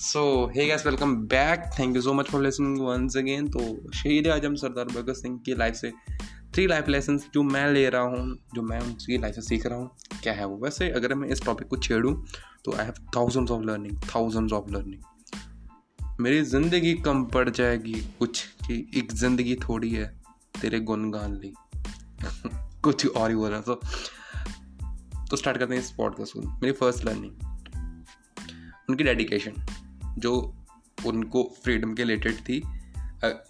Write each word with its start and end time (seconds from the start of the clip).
So 0.00 0.20
hey 0.54 0.64
guys 0.66 0.84
welcome 0.86 1.14
back 1.28 1.64
thank 1.78 1.96
you 1.96 2.02
so 2.02 2.12
much 2.14 2.26
for 2.26 2.42
listening 2.42 2.78
once 2.80 3.16
again 3.16 3.48
तो 3.48 3.60
शहीद 3.94 4.28
आज़म 4.28 4.54
सरदार 4.54 4.84
भगत 4.86 5.14
सिंह 5.14 5.36
की 5.46 5.54
life 5.54 5.74
से 5.74 5.90
three 6.54 6.66
life 6.66 6.88
lesson 6.88 7.18
जो 7.34 7.42
मैं 7.42 7.66
ले 7.72 7.88
रहा 7.90 8.02
हूँ, 8.02 8.36
जो 8.54 8.62
मैं 8.62 8.78
उनकी 8.80 9.18
लाइफ 9.18 9.34
से 9.34 9.42
सीख 9.42 9.66
रहा 9.66 9.78
हूँ। 9.78 9.90
क्या 10.22 10.32
है 10.32 10.46
वो? 10.46 10.56
वैसे 10.62 10.88
अगर 10.90 11.14
मैं 11.14 11.28
इस 11.28 11.44
टॉपिक 11.44 11.68
को 11.68 11.76
छेड़ूँ 11.78 12.14
तो 12.64 12.72
I 12.72 12.84
have 12.84 12.94
thousands 13.16 13.50
of 13.50 13.64
learning 13.64 13.98
thousands 14.14 14.52
of 14.52 14.70
learning 14.72 16.16
मेरी 16.20 16.40
ज़िंदगी 16.44 16.94
कम 17.00 17.24
पड़ 17.26 17.48
जाएगी, 17.50 17.94
कुछ 18.18 18.42
कि 18.66 18.78
एक 18.98 19.12
ज़िंदगी 19.14 19.54
थोड़ी 19.68 19.90
है 19.90 20.06
तेरे 20.60 20.80
गुनगान 20.82 21.34
ली। 21.34 21.52
कुछ 22.82 23.06
और 23.06 23.30
ही 23.30 23.36
हो 23.36 23.48
रहा 23.48 23.60
तो 23.60 23.80
तो 25.30 25.36
स्टार्ट 25.36 25.58
करते 25.58 25.74
हैं 25.74 25.82
इस 25.82 25.90
पॉडकास्ट 25.98 26.34
को। 26.34 26.40
मेरी 26.40 26.72
फ़र्स्ट 26.72 27.04
लर्निंग 27.04 27.48
उनकी 28.90 29.04
डेडिकेशन 29.04 29.62
जो 30.18 30.54
उनको 31.06 31.42
फ्रीडम 31.64 31.94
के 31.94 32.02
रिलेटेड 32.02 32.38
थी 32.38 32.60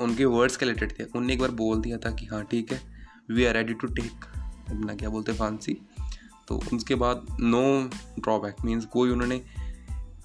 उनके 0.00 0.24
वर्ड्स 0.24 0.56
के 0.56 0.66
रिलेटेड 0.66 0.98
थे। 0.98 1.04
उनने 1.04 1.32
एक 1.32 1.38
बार 1.38 1.50
बोल 1.50 1.80
दिया 1.80 1.98
था 1.98 2.10
कि 2.10 2.26
हाँ 2.26 2.44
ठीक 2.44 2.72
है 2.72 2.80
we 3.30 3.44
are 3.44 3.54
ready 3.54 3.74
to 3.74 3.86
take 3.86 4.24
अपना 4.68 4.94
क्या 4.94 5.08
बोलते 5.08 5.32
फांसी 5.32 5.76
तो 6.48 6.60
उसके 6.72 6.94
बाद 6.94 7.26
नो 7.40 7.90
ड्रॉबैक 8.20 8.56
मीन्स 8.64 8.84
कोई 8.84 9.10
उन्होंने 9.10 9.36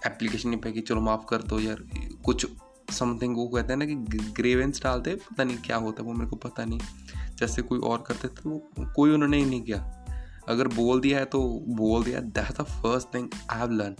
एप्लीकेशन 0.05 0.49
नहीं 0.49 0.59
पाई 0.59 0.71
कि 0.71 0.81
चलो 0.81 1.01
माफ़ 1.01 1.21
कर 1.29 1.41
दो 1.41 1.59
यार। 1.59 1.83
कुछ 2.25 2.47
समथिंग 2.91 3.35
वो 3.35 3.47
कहते 3.47 3.73
हैं 3.73 3.77
ना 3.77 3.85
कि 3.85 3.95
ग्रेवेंस 4.31 4.83
डालते, 4.83 5.15
पता 5.15 5.43
नहीं 5.43 5.57
क्या 5.57 5.77
होता 5.77 6.03
है, 6.03 6.07
वो 6.07 6.13
मेरे 6.13 6.29
को 6.29 6.35
पता 6.35 6.65
नहीं। 6.65 6.79
जैसे 7.35 7.61
कोई 7.61 7.79
और 7.79 8.03
करते 8.07 8.27
थे, 8.27 8.49
वो, 8.49 8.69
कोई 8.79 9.11
उन्होंने 9.11 9.37
ही 9.37 9.45
नहीं 9.45 9.61
किया। 9.61 10.05
अगर 10.49 10.67
बोल 10.67 10.99
दिया 11.01 11.19
है 11.19 11.25
तो 11.25 11.65
बोल 11.67 12.03
दिया। 12.03 12.19
That 12.19 12.61
the 12.61 12.63
first 12.63 13.13
thing 13.13 13.29
I 13.51 13.59
have 13.59 13.71
learn 13.71 13.95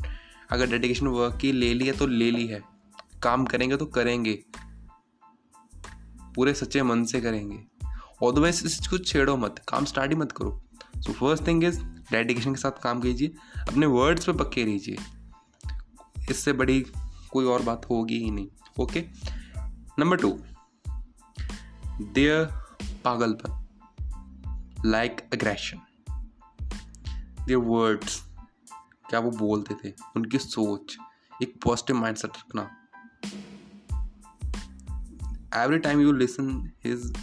अगर 0.52 0.70
डेडिकेशन 0.70 1.08
वर्क 1.08 1.38
की 1.38 1.52
ले 1.52 1.74
ली 1.74 1.88
है 1.88 1.94
तो 1.94 2.08
ले 2.08 2.32
ली 2.32 2.48
है। 2.48 2.64
काम 3.24 3.46
करेंगे 3.46 3.78
तो 3.78 3.86
करेंगे। 3.86 4.44
पूरे 6.36 6.54
सच्चे 6.54 6.84
मन 6.84 7.04
से 7.04 7.22
करेंगे। 7.22 7.58
अदरवाइज़ 8.28 8.66
इस 8.66 8.78
चीज़ 8.78 8.90
को 8.90 8.98
छेड़ो 8.98 9.38
मत, 9.38 9.62
काम 9.68 9.86
स्टार्ट 9.86 10.12
ही 10.12 10.18
मत 10.18 10.32
करो। 10.32 10.64
So 10.98 11.14
first 11.14 11.48
thing 11.48 11.64
is 11.64 11.84
dedication 11.84 12.56
के 12.56 12.62
साथ 12.62 12.72
काम 12.72 13.02
कीजिए, 13.02 13.36
अपने 13.70 13.86
वर्ड्स 13.86 14.26
पे 14.26 14.34
पक्के 14.34 14.64
रहिए। 14.64 14.98
इससे 16.30 16.54
बड़ी 16.54 16.86
कोई 17.32 17.46
और 17.46 17.62
बात 17.62 17.86
होगी 17.90 18.18
ही 18.18 18.32
नहीं 18.32 18.48
ओके 18.80 19.06
नंबर 20.00 20.18
टू 20.18 20.40
देयर 22.02 22.46
पागलपन 23.06 23.66
लाइक 24.86 25.22
अग्रेशन 25.34 25.80
देयर 27.46 27.58
वर्ड्स 27.58 28.25
क्या 29.10 29.20
वो 29.20 29.32
बोलते 29.32 29.76
थे? 29.84 29.94
उनकी 30.16 30.38
सोच, 30.38 30.98
एक 31.44 31.54
पॉजिटिव 31.64 31.96
माइंड 31.96 32.18
सेट 32.18 32.32
रखना 32.38 32.72
every 35.64 35.78
time 35.78 36.00
you 36.00 36.12
listen 36.12 36.72
his 36.86 37.14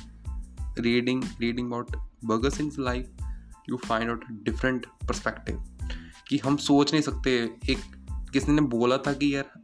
reading 0.78 1.24
reading 1.40 1.68
about 1.68 1.96
Bhagat 2.24 2.52
Singh 2.52 2.72
life 2.78 3.10
you 3.70 3.76
find 3.76 4.10
out 4.10 4.24
different 4.30 4.86
perspective 4.86 5.64
कि 6.28 6.38
हम 6.38 6.56
सोच 6.56 6.92
नहीं 6.92 7.02
सकते। 7.02 7.30
एक 7.70 7.78
किसी 8.32 8.52
ने 8.52 8.62
बोला 8.62 8.98
था 8.98 9.12
कि 9.12 9.36
यार, 9.36 9.62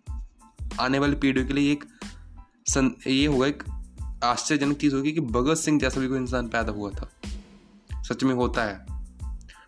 आने 0.80 0.98
वाली 0.98 1.16
पीढ़ियों 1.16 1.47
के 1.47 1.53
लिए 1.53 1.72
एक 1.72 1.84
सन, 2.69 2.97
ये 3.06 3.27
होगा 3.27 3.47
एक 3.47 3.62
आश्चर्यजनक 4.25 4.77
चीज़ 4.77 4.94
होगी 4.94 5.12
कि 5.12 5.20
भगत 5.20 5.55
सिंह 5.55 5.80
जैसा 5.80 6.00
भी 6.00 6.08
कोई 6.08 6.19
इंसान 6.19 6.48
पैदा 6.48 6.72
हुआ 6.72 6.91
था। 6.91 7.10
सच 8.03 8.25
में 8.25 8.34
होता 8.34 8.64
है। 8.64 8.97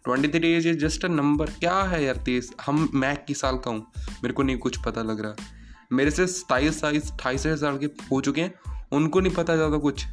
Twenty 0.04 0.28
three 0.28 0.48
age 0.48 0.66
is 0.66 0.78
just 0.78 1.04
a 1.04 1.08
number 1.08 1.46
क्या 1.46 1.82
है 1.82 2.04
यार 2.04 2.16
तीस 2.16 2.52
हम, 2.66 2.90
मैं 2.94 3.12
इक्कीस 3.12 3.40
साल 3.40 3.56
का 3.56 3.70
हूँ? 3.70 3.86
मेरे 4.08 4.32
को 4.32 4.42
नहीं 4.42 4.58
कुछ 4.58 4.76
पता 4.76 5.02
लग 5.02 5.20
रहा। 5.20 5.34
मेरे 5.92 6.10
से 6.10 6.26
सताईस 6.26 6.80
साइस 6.80 7.12
अठाईस 7.12 7.42
साल 7.46 7.78
के 7.78 7.86
हो 7.86 8.20
चुके 8.20 8.40
हैं। 8.40 8.54
उनको 8.92 9.20
नहीं 9.20 9.34
पता 9.34 9.56
ज़्यादा 9.56 9.78
कुछ। 9.78 10.06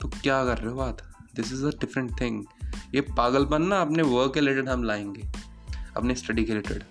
तो 0.00 0.08
क्या 0.08 0.44
कर 0.44 0.58
रहे 0.58 0.70
हो 0.70 0.76
बात? 0.76 1.12
This 1.36 1.52
is 1.52 1.66
a 1.66 1.68
different 1.68 2.20
thing 2.20 2.44
ये 2.94 3.00
पागलपन 3.00 3.62
ना 3.62 3.80
अपने 3.80 4.02
वर्क 4.02 4.34
के 4.34 4.40
रिलेटेड 4.40 4.68
हम 4.68 4.84
लाएँगे। 4.84 5.28
अपने 5.96 6.14
स्टडी 6.14 6.44
के 6.44 6.54
रिलेटेड 6.54 6.82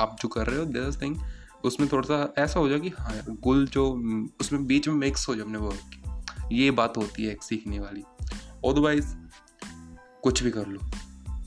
आप 0.00 0.16
जो 0.22 0.28
कर 0.28 0.46
रहे 0.46 0.58
हो 0.58 0.64
दिस 0.64 1.02
थिंग 1.02 1.16
उसमें 1.64 1.88
थोड़ा 1.92 2.08
सा 2.08 2.34
ऐसा 2.38 2.60
हो 2.60 2.68
जाए 2.68 2.80
कि 2.80 2.88
हाँ 2.88 3.14
यार, 3.14 3.36
गुल 3.40 3.66
जो, 3.66 3.90
उसमें 4.40 4.66
बीच 4.66 4.88
में 4.88 4.94
मिक्स 4.94 5.28
हो 5.28 5.34
जाए 5.34 5.44
अपने 5.44 5.58
वर्क 5.58 5.90
ये 6.52 6.70
बात 6.70 6.96
होती 6.96 7.24
है 7.24 7.32
एक 7.32 7.42
सीखने 7.42 7.78
वाली। 7.78 8.00
अदरवाइज़ 8.70 9.06
कुछ 10.26 10.42
भी 10.42 10.50
कर 10.50 10.66
लो, 10.66 10.80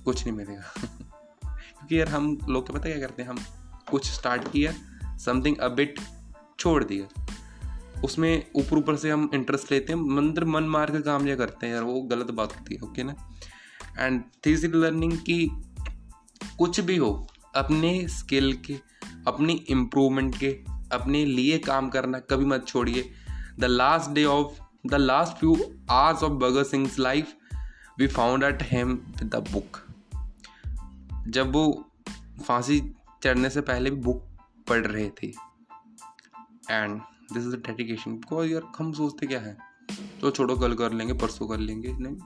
कुछ 0.06 0.26
नहीं 0.26 0.36
मिलेगा। 0.38 0.62
क्योंकि 1.48 2.00
यार 2.00 2.08
हम 2.08 2.38
लोग 2.50 2.68
क्या 2.68 2.80
पता 2.80 2.90
क्या 2.90 3.00
करते 3.00 3.24
हैं, 3.24 3.30
हम 3.30 3.40
कुछ 3.92 4.12
स्टार्ट 4.12 4.52
किया 4.52 4.74
समथिंग 5.18 5.58
अबिट 5.58 6.00
छोड़ 6.60 6.84
दिया। 6.84 7.26
उसमें 8.04 8.52
ऊपर 8.56 8.78
ऊपर 8.78 8.96
से 8.96 9.12
हम 9.12 9.30
इंटरेस्ट 9.34 9.72
लेते 9.72 9.94
हैं, 9.94 10.00
मंदिर 10.00 10.46
मन 10.46 10.64
मार 10.64 10.92
के 10.92 11.02
काम 11.02 11.28
या 11.28 11.36
करते 11.36 11.68
हैं 11.68 11.74
यार, 11.74 11.84
वो 11.84 12.02
गलत 12.02 12.32
बात 12.32 12.60
होती 12.60 12.76
है 12.76 12.82
ओके 12.82 13.04
ना? 13.04 13.16
एंड 14.00 14.24
थ्री 14.44 14.56
लर्निंग 14.56 15.14
की 15.14 15.52
कुछ 16.58 16.80
भी 16.80 16.98
हो, 16.98 17.28
अपने 17.56 18.08
स्किल 18.08 18.54
के, 18.54 18.80
अपनी 19.28 19.54
इम्प्रूवमेंट 19.54 20.38
के, 20.38 20.60
अपने 20.92 21.26
लिए 21.26 21.58
काम 21.58 21.90
करना 21.90 22.20
कभी 22.20 22.46
मत 22.46 22.68
छोड़िए। 22.68 23.12
The 23.60 23.66
last 23.66 24.12
day 24.12 24.26
of 24.26 24.60
the 24.88 24.94
last 24.94 25.34
few 25.34 25.58
hours 25.92 26.24
of 26.24 26.34
Bhagat 26.34 26.66
Singh 26.66 26.92
life 27.00 27.36
we 28.00 28.08
found 28.08 28.44
at 28.44 28.64
him 28.64 28.96
the 29.24 29.36
book 29.36 29.88
जब 31.28 31.52
वो 31.52 31.92
फांसी 32.46 32.94
चढ़ने 33.24 33.50
से 33.50 33.62
पहले 33.62 33.90
भी 33.90 33.96
बुक 33.96 34.28
पढ़ 34.68 34.88
रहे 34.88 35.10
थे। 35.10 35.28
And 36.72 37.02
this 37.34 37.44
is 37.44 37.50
the 37.50 37.64
dedication 37.68 38.12
because 38.12 38.50
यार, 38.50 38.62
हम 38.78 38.94
सोचते 38.94 39.28
क्या 39.28 39.40
है? 39.40 39.58
तो 40.22 40.32
छोड़ो, 40.32 40.56
कल 40.56 40.74
कर 40.74 40.94
लेंगे, 40.94 41.14
परसों 41.14 41.48
कर 41.48 41.58
लेंगे। 41.58 41.94
नहीं। 41.94 42.18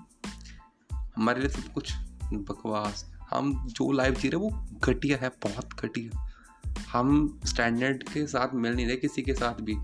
हमारे 1.16 1.40
लिए 1.40 1.50
सब 1.50 1.74
कुछ 1.74 1.94
बकवास 2.34 3.14
हम 3.30 3.68
जो 3.68 3.92
लाइफ 3.92 4.20
जी 4.20 4.30
रहे 4.30 4.42
वो 4.42 4.68
घटिया 4.84 5.18
है, 5.18 5.30
बहुत 5.30 5.74
घटिया। 5.74 6.34
हम 6.92 7.40
स्टैंडर्ड 7.46 8.04
के 8.04 8.28
साथ 8.28 8.54
मिल 8.54 8.74
नहीं 8.74 8.86
रहे, 8.88 8.96
किसी 8.96 9.22
के 9.22 9.34
साथ 9.34 9.54
भी। 9.54 9.76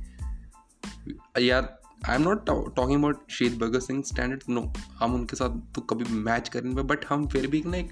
यार 1.47 1.78
I 2.05 2.15
am 2.15 2.21
not 2.21 2.45
talking 2.75 2.99
about 2.99 3.31
शहीद 3.31 3.57
भगत 3.59 3.79
सिंह 3.79 4.03
स्टैंडर्ड 4.03 4.43
नो 4.49 4.73
हम 4.99 5.15
उनके 5.15 5.35
साथ 5.35 5.73
तो 5.75 5.81
कभी 5.81 6.03
मैच 6.03 6.49
करेंगे 6.49 6.81
बट 6.81 7.05
हम 7.09 7.27
फिर 7.27 7.47
भी 7.47 7.63
ना 7.65 7.77
एक 7.77 7.89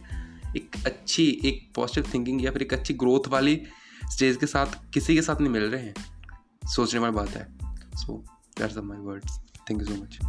एक 0.57 0.75
अच्छी, 0.85 1.41
एक 1.45 1.71
पॉजिटिव 1.75 2.13
थिंकिंग 2.13 2.43
या 2.43 2.51
फिर 2.51 2.61
एक 2.61 2.73
अच्छी 2.73 2.93
ग्रोथ 2.93 3.27
वाली 3.27 3.61
स्टेज 4.11 4.37
के 4.37 4.45
साथ 4.45 4.65
किसी 4.93 5.15
के 5.15 5.21
साथ 5.21 5.41
नहीं 5.41 5.51
मिल 5.51 5.63
रहे 5.63 5.83
हैं। 5.83 5.93
सोचने 6.67 6.99
वाली 6.99 7.13
बात 7.13 7.29
है। 7.29 7.47
So 7.95 8.23
that's 8.59 8.77
are 8.77 8.83
my 8.83 8.97
words 8.97 9.39
thank 9.69 9.81
you 9.81 9.95
so 9.95 10.03
much 10.03 10.19